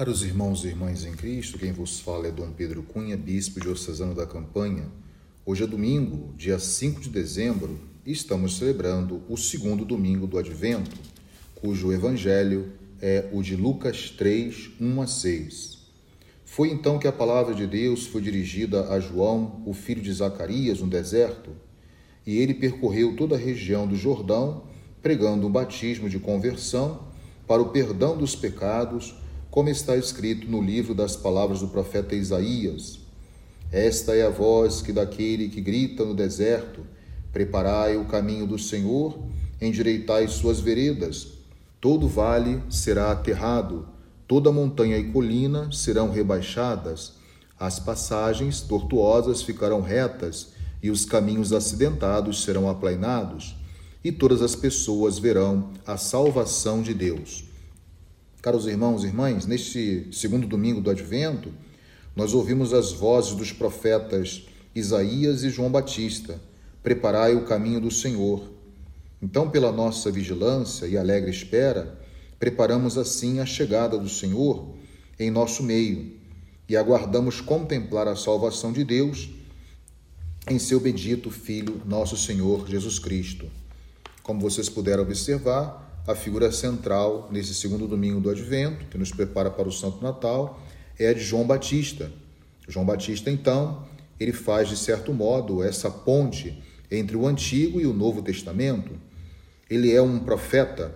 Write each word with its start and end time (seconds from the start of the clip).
Caros 0.00 0.22
irmãos 0.22 0.64
e 0.64 0.68
irmãs 0.68 1.04
em 1.04 1.12
Cristo, 1.12 1.58
quem 1.58 1.72
vos 1.72 2.00
fala 2.00 2.26
é 2.26 2.30
Dom 2.30 2.50
Pedro 2.52 2.82
Cunha, 2.82 3.18
bispo 3.18 3.60
diocesano 3.60 4.14
da 4.14 4.26
Campanha. 4.26 4.86
Hoje 5.44 5.62
é 5.62 5.66
domingo, 5.66 6.32
dia 6.38 6.58
5 6.58 7.02
de 7.02 7.10
dezembro, 7.10 7.78
e 8.06 8.10
estamos 8.10 8.56
celebrando 8.56 9.22
o 9.28 9.36
segundo 9.36 9.84
domingo 9.84 10.26
do 10.26 10.38
Advento, 10.38 10.96
cujo 11.54 11.92
evangelho 11.92 12.72
é 12.98 13.28
o 13.30 13.42
de 13.42 13.54
Lucas 13.54 14.08
3, 14.08 14.70
1 14.80 15.02
a 15.02 15.06
6. 15.06 15.78
Foi 16.46 16.70
então 16.70 16.98
que 16.98 17.06
a 17.06 17.12
palavra 17.12 17.54
de 17.54 17.66
Deus 17.66 18.06
foi 18.06 18.22
dirigida 18.22 18.88
a 18.88 18.98
João, 18.98 19.62
o 19.66 19.74
filho 19.74 20.00
de 20.00 20.14
Zacarias, 20.14 20.80
no 20.80 20.88
deserto, 20.88 21.50
e 22.26 22.38
ele 22.38 22.54
percorreu 22.54 23.16
toda 23.16 23.34
a 23.34 23.38
região 23.38 23.86
do 23.86 23.96
Jordão, 23.96 24.64
pregando 25.02 25.46
um 25.46 25.52
batismo 25.52 26.08
de 26.08 26.18
conversão 26.18 27.06
para 27.46 27.60
o 27.60 27.68
perdão 27.68 28.16
dos 28.16 28.34
pecados 28.34 29.19
como 29.50 29.68
está 29.68 29.96
escrito 29.96 30.48
no 30.48 30.62
livro 30.62 30.94
das 30.94 31.16
palavras 31.16 31.60
do 31.60 31.68
profeta 31.68 32.14
Isaías. 32.14 33.00
Esta 33.72 34.14
é 34.14 34.24
a 34.24 34.30
voz 34.30 34.80
que 34.80 34.92
daquele 34.92 35.48
que 35.48 35.60
grita 35.60 36.04
no 36.04 36.14
deserto: 36.14 36.80
Preparai 37.32 37.96
o 37.96 38.04
caminho 38.04 38.46
do 38.46 38.58
Senhor, 38.58 39.18
endireitai 39.60 40.28
suas 40.28 40.60
veredas. 40.60 41.28
Todo 41.80 42.06
vale 42.06 42.62
será 42.68 43.10
aterrado, 43.10 43.88
toda 44.28 44.52
montanha 44.52 44.98
e 44.98 45.10
colina 45.10 45.72
serão 45.72 46.10
rebaixadas, 46.10 47.14
as 47.58 47.78
passagens 47.78 48.60
tortuosas 48.60 49.42
ficarão 49.42 49.80
retas 49.80 50.48
e 50.82 50.90
os 50.90 51.04
caminhos 51.04 51.52
acidentados 51.52 52.42
serão 52.42 52.68
aplainados, 52.68 53.56
e 54.02 54.10
todas 54.10 54.40
as 54.40 54.54
pessoas 54.54 55.18
verão 55.18 55.70
a 55.86 55.96
salvação 55.96 56.82
de 56.82 56.94
Deus. 56.94 57.49
Caros 58.42 58.66
irmãos 58.66 59.04
e 59.04 59.08
irmãs, 59.08 59.44
neste 59.44 60.08
segundo 60.12 60.46
domingo 60.46 60.80
do 60.80 60.90
Advento, 60.90 61.52
nós 62.16 62.32
ouvimos 62.32 62.72
as 62.72 62.90
vozes 62.90 63.34
dos 63.34 63.52
profetas 63.52 64.46
Isaías 64.74 65.42
e 65.42 65.50
João 65.50 65.70
Batista: 65.70 66.40
Preparai 66.82 67.34
o 67.34 67.44
caminho 67.44 67.82
do 67.82 67.90
Senhor. 67.90 68.50
Então, 69.20 69.50
pela 69.50 69.70
nossa 69.70 70.10
vigilância 70.10 70.86
e 70.86 70.96
alegre 70.96 71.30
espera, 71.30 72.00
preparamos 72.38 72.96
assim 72.96 73.40
a 73.40 73.44
chegada 73.44 73.98
do 73.98 74.08
Senhor 74.08 74.74
em 75.18 75.30
nosso 75.30 75.62
meio 75.62 76.12
e 76.66 76.78
aguardamos 76.78 77.42
contemplar 77.42 78.08
a 78.08 78.16
salvação 78.16 78.72
de 78.72 78.84
Deus 78.84 79.28
em 80.48 80.58
seu 80.58 80.80
bendito 80.80 81.30
Filho, 81.30 81.82
nosso 81.84 82.16
Senhor 82.16 82.66
Jesus 82.66 82.98
Cristo. 82.98 83.50
Como 84.22 84.40
vocês 84.40 84.70
puderam 84.70 85.02
observar, 85.02 85.89
a 86.06 86.14
figura 86.14 86.50
central 86.50 87.28
nesse 87.30 87.54
segundo 87.54 87.86
domingo 87.86 88.20
do 88.20 88.30
Advento, 88.30 88.86
que 88.86 88.98
nos 88.98 89.10
prepara 89.10 89.50
para 89.50 89.68
o 89.68 89.72
Santo 89.72 90.02
Natal, 90.02 90.60
é 90.98 91.08
a 91.08 91.12
de 91.12 91.20
João 91.20 91.46
Batista. 91.46 92.10
João 92.68 92.84
Batista, 92.84 93.30
então, 93.30 93.86
ele 94.18 94.32
faz, 94.32 94.68
de 94.68 94.76
certo 94.76 95.12
modo, 95.12 95.62
essa 95.62 95.90
ponte 95.90 96.62
entre 96.90 97.16
o 97.16 97.26
Antigo 97.26 97.80
e 97.80 97.86
o 97.86 97.92
Novo 97.92 98.22
Testamento. 98.22 98.92
Ele 99.68 99.92
é 99.92 100.02
um 100.02 100.18
profeta. 100.18 100.94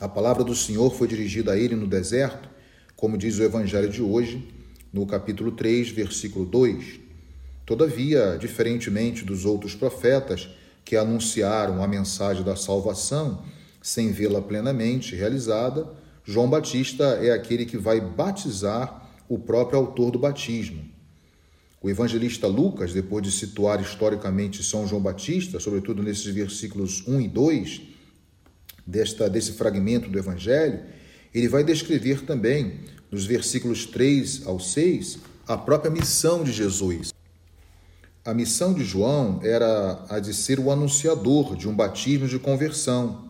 A 0.00 0.08
palavra 0.08 0.44
do 0.44 0.54
Senhor 0.54 0.94
foi 0.94 1.08
dirigida 1.08 1.52
a 1.52 1.56
ele 1.58 1.74
no 1.74 1.86
deserto, 1.86 2.48
como 2.94 3.18
diz 3.18 3.38
o 3.38 3.42
Evangelho 3.42 3.88
de 3.88 4.02
hoje, 4.02 4.48
no 4.92 5.06
capítulo 5.06 5.52
3, 5.52 5.90
versículo 5.90 6.44
2. 6.46 7.00
Todavia, 7.66 8.38
diferentemente 8.40 9.24
dos 9.24 9.44
outros 9.44 9.74
profetas 9.74 10.48
que 10.84 10.96
anunciaram 10.96 11.82
a 11.82 11.86
mensagem 11.86 12.42
da 12.42 12.56
salvação, 12.56 13.44
sem 13.88 14.12
vê-la 14.12 14.42
plenamente 14.42 15.16
realizada, 15.16 15.88
João 16.22 16.48
Batista 16.48 17.04
é 17.22 17.32
aquele 17.32 17.64
que 17.64 17.78
vai 17.78 17.98
batizar 17.98 19.10
o 19.26 19.38
próprio 19.38 19.78
autor 19.78 20.10
do 20.10 20.18
batismo. 20.18 20.84
O 21.80 21.88
evangelista 21.88 22.46
Lucas, 22.46 22.92
depois 22.92 23.24
de 23.24 23.32
situar 23.32 23.80
historicamente 23.80 24.62
São 24.62 24.86
João 24.86 25.00
Batista, 25.00 25.58
sobretudo 25.58 26.02
nesses 26.02 26.26
versículos 26.26 27.02
1 27.08 27.20
e 27.22 27.28
2 27.28 27.80
desta, 28.86 29.30
desse 29.30 29.52
fragmento 29.52 30.10
do 30.10 30.18
evangelho, 30.18 30.80
ele 31.34 31.48
vai 31.48 31.64
descrever 31.64 32.26
também, 32.26 32.80
nos 33.10 33.24
versículos 33.24 33.86
3 33.86 34.46
ao 34.46 34.60
6, 34.60 35.18
a 35.46 35.56
própria 35.56 35.90
missão 35.90 36.44
de 36.44 36.52
Jesus. 36.52 37.10
A 38.22 38.34
missão 38.34 38.74
de 38.74 38.84
João 38.84 39.40
era 39.42 40.04
a 40.10 40.20
de 40.20 40.34
ser 40.34 40.60
o 40.60 40.70
anunciador 40.70 41.56
de 41.56 41.66
um 41.66 41.74
batismo 41.74 42.28
de 42.28 42.38
conversão 42.38 43.27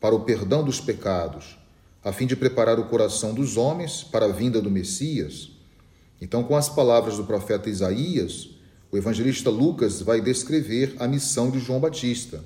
para 0.00 0.14
o 0.14 0.20
perdão 0.20 0.64
dos 0.64 0.80
pecados, 0.80 1.58
a 2.04 2.12
fim 2.12 2.26
de 2.26 2.36
preparar 2.36 2.78
o 2.78 2.86
coração 2.86 3.34
dos 3.34 3.56
homens 3.56 4.02
para 4.02 4.26
a 4.26 4.32
vinda 4.32 4.60
do 4.60 4.70
Messias. 4.70 5.50
Então, 6.20 6.42
com 6.44 6.56
as 6.56 6.68
palavras 6.68 7.16
do 7.16 7.24
profeta 7.24 7.68
Isaías, 7.68 8.50
o 8.90 8.96
evangelista 8.96 9.50
Lucas 9.50 10.00
vai 10.00 10.20
descrever 10.20 10.96
a 10.98 11.06
missão 11.06 11.50
de 11.50 11.58
João 11.58 11.80
Batista. 11.80 12.42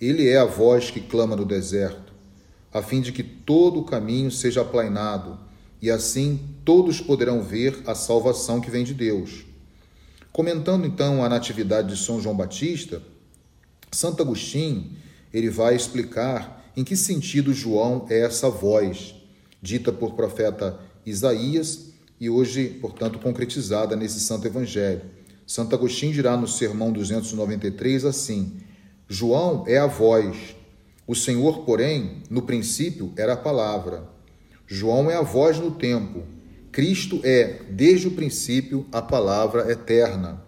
Ele 0.00 0.28
é 0.28 0.36
a 0.38 0.44
voz 0.44 0.90
que 0.90 1.00
clama 1.00 1.36
no 1.36 1.44
deserto, 1.44 2.12
a 2.72 2.82
fim 2.82 3.00
de 3.00 3.12
que 3.12 3.22
todo 3.22 3.80
o 3.80 3.84
caminho 3.84 4.30
seja 4.30 4.62
aplainado, 4.62 5.38
e 5.80 5.90
assim 5.90 6.40
todos 6.64 7.00
poderão 7.00 7.42
ver 7.42 7.82
a 7.86 7.94
salvação 7.94 8.60
que 8.60 8.70
vem 8.70 8.84
de 8.84 8.94
Deus. 8.94 9.44
Comentando 10.32 10.86
então 10.86 11.24
a 11.24 11.28
natividade 11.28 11.88
de 11.94 11.96
São 11.96 12.20
João 12.20 12.36
Batista, 12.36 13.02
Santo 13.90 14.22
Agostinho, 14.22 14.90
ele 15.32 15.50
vai 15.50 15.74
explicar 15.74 16.61
em 16.76 16.84
que 16.84 16.96
sentido 16.96 17.52
João 17.52 18.06
é 18.08 18.20
essa 18.20 18.48
voz 18.48 19.14
dita 19.60 19.92
por 19.92 20.14
profeta 20.14 20.78
Isaías 21.04 21.92
e 22.20 22.30
hoje, 22.30 22.78
portanto, 22.80 23.18
concretizada 23.18 23.96
nesse 23.96 24.20
Santo 24.20 24.46
Evangelho? 24.46 25.02
Santo 25.46 25.74
Agostinho 25.74 26.12
dirá 26.12 26.36
no 26.36 26.48
Sermão 26.48 26.92
293 26.92 28.04
assim: 28.04 28.60
João 29.08 29.64
é 29.66 29.76
a 29.78 29.86
voz, 29.86 30.56
o 31.06 31.14
Senhor, 31.14 31.64
porém, 31.64 32.22
no 32.30 32.42
princípio 32.42 33.12
era 33.16 33.34
a 33.34 33.36
palavra. 33.36 34.08
João 34.66 35.10
é 35.10 35.16
a 35.16 35.22
voz 35.22 35.58
no 35.58 35.72
tempo. 35.72 36.22
Cristo 36.70 37.20
é, 37.22 37.60
desde 37.70 38.08
o 38.08 38.12
princípio, 38.12 38.86
a 38.90 39.02
palavra 39.02 39.70
eterna. 39.70 40.42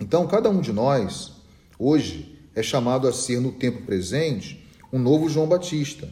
Então, 0.00 0.26
cada 0.26 0.48
um 0.48 0.60
de 0.60 0.72
nós, 0.72 1.32
hoje, 1.78 2.38
é 2.54 2.62
chamado 2.62 3.06
a 3.06 3.12
ser 3.12 3.40
no 3.40 3.52
tempo 3.52 3.82
presente 3.82 4.66
um 4.92 4.98
novo 4.98 5.28
João 5.28 5.46
Batista. 5.46 6.08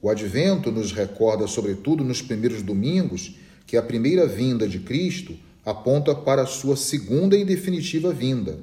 O 0.00 0.10
advento 0.10 0.72
nos 0.72 0.90
recorda, 0.90 1.46
sobretudo 1.46 2.02
nos 2.02 2.20
primeiros 2.20 2.60
domingos, 2.62 3.36
que 3.66 3.76
a 3.76 3.82
primeira 3.82 4.26
vinda 4.26 4.66
de 4.66 4.80
Cristo 4.80 5.36
aponta 5.64 6.12
para 6.12 6.42
a 6.42 6.46
sua 6.46 6.76
segunda 6.76 7.36
e 7.36 7.44
definitiva 7.44 8.12
vinda, 8.12 8.58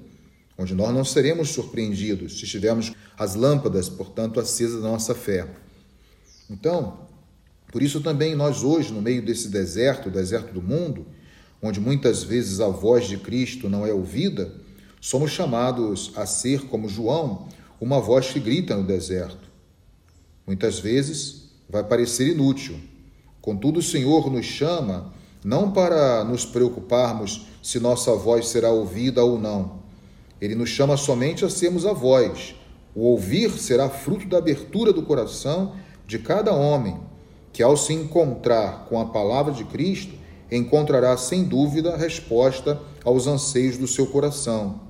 onde 0.58 0.76
nós 0.76 0.94
não 0.94 1.06
seremos 1.06 1.50
surpreendidos 1.50 2.40
se 2.40 2.46
tivermos 2.46 2.92
as 3.18 3.36
lâmpadas, 3.36 3.88
portanto, 3.88 4.40
acesas 4.40 4.82
da 4.82 4.90
nossa 4.90 5.16
fé. 5.16 5.48
Então, 6.50 7.08
por 7.72 7.82
isso 7.82 8.02
também 8.02 8.36
nós 8.36 8.64
hoje, 8.64 8.92
no 8.92 9.02
meio 9.02 9.22
desse 9.22 9.48
deserto, 9.48 10.10
deserto 10.10 10.54
do 10.54 10.62
mundo, 10.62 11.06
onde 11.62 11.80
muitas 11.80 12.24
vezes 12.24 12.60
a 12.60 12.68
voz 12.68 13.08
de 13.08 13.18
Cristo 13.18 13.70
não 13.70 13.86
é 13.86 13.94
ouvida, 13.94 14.54
somos 15.00 15.32
chamados 15.32 16.12
a 16.16 16.26
ser 16.26 16.64
como 16.64 16.90
João, 16.90 17.48
uma 17.79 18.00
voz 18.00 18.29
que 18.29 18.40
grita 18.40 18.75
no 18.75 18.84
deserto. 18.84 19.50
Muitas 20.45 20.79
vezes 20.79 21.50
vai 21.69 21.84
parecer 21.84 22.28
inútil. 22.28 22.79
Contudo, 23.41 23.79
o 23.79 23.84
Senhor 23.84 24.29
nos 24.31 24.45
chama 24.45 25.13
não 25.44 25.72
para 25.72 26.23
nos 26.23 26.45
preocuparmos 26.45 27.45
se 27.63 27.79
nossa 27.79 28.13
voz 28.16 28.47
será 28.47 28.69
ouvida 28.69 29.23
ou 29.23 29.40
não. 29.40 29.79
Ele 30.41 30.56
nos 30.56 30.69
chama 30.69 30.97
somente 30.97 31.45
a 31.45 31.50
sermos 31.50 31.85
a 31.85 31.94
voz. 31.94 32.56
O 32.95 33.01
ouvir 33.03 33.51
será 33.51 33.90
fruto 33.90 34.28
da 34.28 34.38
abertura 34.38 34.91
do 34.91 35.03
coração 35.03 35.75
de 36.06 36.19
cada 36.19 36.53
homem, 36.53 37.00
que 37.53 37.61
ao 37.61 37.78
se 37.78 37.94
encontrar 37.94 38.85
com 38.90 39.00
a 39.00 39.06
palavra 39.06 39.53
de 39.53 39.63
Cristo, 39.63 40.14
encontrará 40.52 41.16
sem 41.16 41.43
dúvida 41.43 41.96
resposta 41.96 42.82
aos 43.05 43.28
anseios 43.28 43.78
do 43.78 43.87
seu 43.87 44.08
coração. 44.08 44.89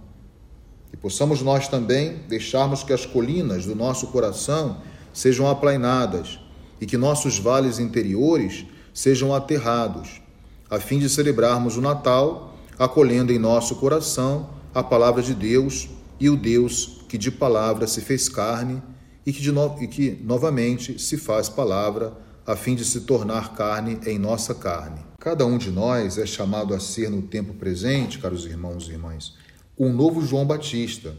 Possamos 1.02 1.42
nós 1.42 1.68
também 1.68 2.22
deixarmos 2.28 2.84
que 2.84 2.92
as 2.92 3.06
colinas 3.06 3.66
do 3.66 3.76
nosso 3.76 4.08
coração 4.08 4.82
sejam 5.14 5.50
aplainadas 5.50 6.40
e 6.82 6.86
que 6.86 6.98
nossos 6.98 7.40
vales 7.40 7.80
interiores 7.80 8.66
sejam 8.94 9.34
aterrados, 9.34 10.22
a 10.70 10.80
fim 10.80 11.00
de 11.00 11.10
celebrarmos 11.10 11.78
o 11.78 11.82
Natal, 11.82 12.56
acolhendo 12.78 13.32
em 13.32 13.40
nosso 13.40 13.76
coração 13.76 14.50
a 14.74 14.84
palavra 14.84 15.22
de 15.22 15.34
Deus 15.34 15.90
e 16.20 16.30
o 16.30 16.36
Deus 16.36 17.02
que 17.08 17.18
de 17.18 17.32
palavra 17.32 17.88
se 17.88 18.02
fez 18.02 18.30
carne 18.30 18.82
e 19.26 19.32
que, 19.32 19.52
no... 19.52 19.78
e 19.82 19.88
que 19.88 20.20
novamente 20.24 21.00
se 21.00 21.18
faz 21.18 21.50
palavra, 21.50 22.14
a 22.46 22.56
fim 22.56 22.76
de 22.76 22.84
se 22.84 23.02
tornar 23.02 23.54
carne 23.54 24.00
em 24.06 24.18
nossa 24.18 24.56
carne. 24.56 25.00
Cada 25.20 25.46
um 25.46 25.58
de 25.58 25.70
nós 25.70 26.18
é 26.18 26.26
chamado 26.26 26.74
a 26.74 26.80
ser 26.80 27.10
no 27.10 27.22
tempo 27.22 27.54
presente, 27.54 28.20
caros 28.20 28.46
irmãos 28.46 28.88
e 28.88 28.92
irmãs, 28.92 29.36
um 29.80 29.94
novo 29.94 30.22
João 30.26 30.46
Batista. 30.46 31.16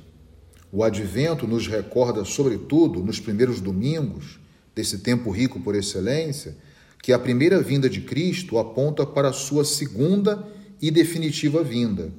O 0.70 0.84
advento 0.84 1.46
nos 1.46 1.66
recorda, 1.66 2.26
sobretudo 2.26 3.02
nos 3.02 3.18
primeiros 3.18 3.58
domingos 3.58 4.38
desse 4.74 4.98
tempo 4.98 5.30
rico 5.30 5.60
por 5.60 5.74
excelência, 5.74 6.54
que 7.02 7.10
a 7.10 7.18
primeira 7.18 7.62
vinda 7.62 7.88
de 7.88 8.02
Cristo 8.02 8.58
aponta 8.58 9.06
para 9.06 9.30
a 9.30 9.32
sua 9.32 9.64
segunda 9.64 10.46
e 10.80 10.90
definitiva 10.90 11.64
vinda. 11.64 12.12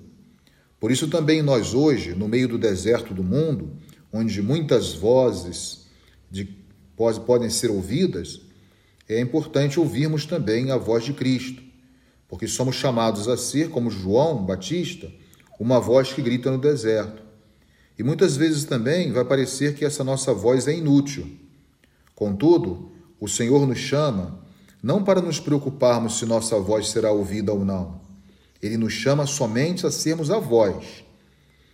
Por 0.79 0.91
isso 0.91 1.07
também 1.07 1.43
nós 1.43 1.75
hoje, 1.75 2.15
no 2.15 2.27
meio 2.27 2.47
do 2.47 2.57
deserto 2.57 3.13
do 3.13 3.23
mundo, 3.23 3.77
onde 4.11 4.41
muitas 4.41 4.93
vozes 4.93 5.85
de, 6.29 6.49
podem 7.25 7.51
ser 7.51 7.69
ouvidas, 7.69 8.41
é 9.07 9.19
importante 9.19 9.79
ouvirmos 9.79 10.25
também 10.25 10.71
a 10.71 10.77
voz 10.77 11.03
de 11.03 11.13
Cristo, 11.13 11.61
porque 12.27 12.47
somos 12.47 12.75
chamados 12.75 13.27
a 13.27 13.37
ser, 13.37 13.69
como 13.69 13.91
João 13.91 14.43
Batista, 14.43 15.11
uma 15.61 15.79
voz 15.79 16.11
que 16.11 16.23
grita 16.23 16.49
no 16.49 16.57
deserto. 16.57 17.21
E 17.97 18.01
muitas 18.01 18.35
vezes 18.35 18.63
também 18.63 19.11
vai 19.11 19.23
parecer 19.23 19.75
que 19.75 19.85
essa 19.85 20.03
nossa 20.03 20.33
voz 20.33 20.67
é 20.67 20.73
inútil. 20.73 21.37
Contudo, 22.15 22.91
o 23.19 23.27
Senhor 23.27 23.67
nos 23.67 23.77
chama 23.77 24.41
não 24.81 25.03
para 25.03 25.21
nos 25.21 25.39
preocuparmos 25.39 26.17
se 26.17 26.25
nossa 26.25 26.59
voz 26.59 26.89
será 26.89 27.11
ouvida 27.11 27.53
ou 27.53 27.63
não. 27.63 28.01
Ele 28.59 28.75
nos 28.75 28.93
chama 28.93 29.27
somente 29.27 29.85
a 29.85 29.91
sermos 29.91 30.31
a 30.31 30.39
voz. 30.39 31.03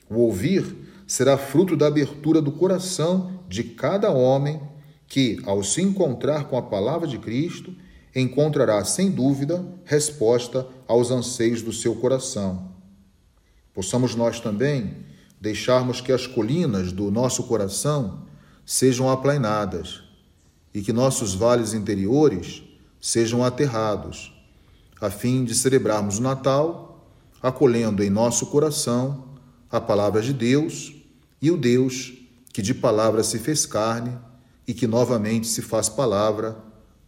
O 0.09 0.15
ouvir 0.15 0.65
será 1.07 1.37
fruto 1.37 1.77
da 1.77 1.87
abertura 1.87 2.41
do 2.41 2.51
coração 2.51 3.39
de 3.47 3.63
cada 3.63 4.11
homem 4.11 4.59
que, 5.07 5.39
ao 5.45 5.63
se 5.63 5.81
encontrar 5.81 6.49
com 6.49 6.57
a 6.57 6.61
palavra 6.61 7.07
de 7.07 7.17
Cristo, 7.19 7.73
encontrará, 8.13 8.83
sem 8.83 9.09
dúvida, 9.09 9.65
resposta 9.85 10.67
aos 10.85 11.09
anseios 11.09 11.61
do 11.61 11.71
seu 11.71 11.95
coração. 11.95 12.75
Possamos 13.77 14.15
nós 14.15 14.39
também 14.39 15.05
deixarmos 15.39 16.01
que 16.01 16.11
as 16.11 16.25
colinas 16.25 16.91
do 16.91 17.11
nosso 17.11 17.43
coração 17.43 18.23
sejam 18.65 19.07
aplainadas 19.07 20.01
e 20.73 20.81
que 20.81 20.91
nossos 20.91 21.35
vales 21.35 21.75
interiores 21.75 22.63
sejam 22.99 23.43
aterrados, 23.43 24.33
a 24.99 25.11
fim 25.11 25.45
de 25.45 25.53
celebrarmos 25.53 26.17
o 26.17 26.23
Natal, 26.23 27.07
acolhendo 27.39 28.03
em 28.03 28.09
nosso 28.09 28.47
coração 28.47 29.25
a 29.69 29.79
palavra 29.79 30.23
de 30.23 30.33
Deus 30.33 30.95
e 31.39 31.51
o 31.51 31.55
Deus 31.55 32.13
que 32.51 32.63
de 32.63 32.73
palavra 32.73 33.23
se 33.23 33.37
fez 33.37 33.67
carne 33.67 34.17
e 34.67 34.73
que 34.73 34.87
novamente 34.87 35.45
se 35.45 35.61
faz 35.61 35.87
palavra, 35.87 36.57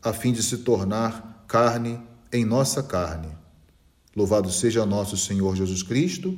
a 0.03 0.13
fim 0.13 0.31
de 0.31 0.43
se 0.43 0.59
tornar 0.59 1.45
carne 1.47 1.99
em 2.31 2.45
nossa 2.45 2.83
carne. 2.83 3.35
Louvado 4.15 4.51
seja 4.51 4.85
nosso 4.85 5.17
Senhor 5.17 5.55
Jesus 5.55 5.81
Cristo 5.81 6.37